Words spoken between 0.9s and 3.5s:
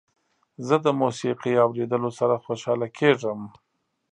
موسيقۍ اوریدلو سره خوشحاله کیږم.